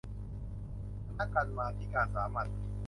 [1.05, 2.47] คณะกรรมาธิการสามัญ